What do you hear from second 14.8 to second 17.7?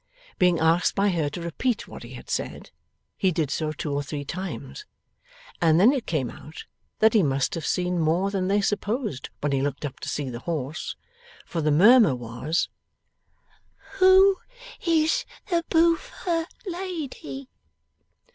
is the boofer lady?